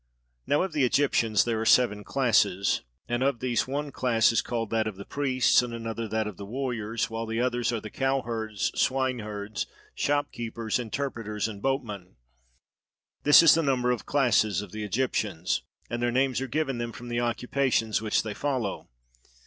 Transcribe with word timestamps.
Now 0.47 0.63
of 0.63 0.73
the 0.73 0.83
Egyptians 0.83 1.43
there 1.45 1.61
are 1.61 1.63
seven 1.63 2.03
classes, 2.03 2.81
and 3.07 3.21
of 3.21 3.39
these 3.39 3.67
one 3.67 3.91
class 3.91 4.31
is 4.31 4.41
called 4.41 4.71
that 4.71 4.87
of 4.87 4.95
the 4.95 5.05
priests, 5.05 5.61
and 5.61 5.75
another 5.75 6.07
that 6.07 6.25
of 6.25 6.37
the 6.37 6.45
warriors, 6.47 7.11
while 7.11 7.27
the 7.27 7.39
others 7.39 7.71
are 7.71 7.79
the 7.79 7.91
cowherds, 7.91 8.71
swineherds, 8.73 9.67
shopkeepers, 9.93 10.79
interpreters, 10.79 11.47
and 11.47 11.61
boatmen. 11.61 12.15
This 13.21 13.43
is 13.43 13.53
the 13.53 13.61
number 13.61 13.91
of 13.91 13.99
the 13.99 14.05
classes 14.05 14.63
of 14.63 14.71
the 14.71 14.83
Egyptians, 14.83 15.61
and 15.87 16.01
their 16.01 16.09
names 16.11 16.41
are 16.41 16.47
given 16.47 16.79
them 16.79 16.91
from 16.91 17.07
the 17.09 17.19
occupations 17.19 18.01
which 18.01 18.23
they 18.23 18.33
follow. 18.33 18.89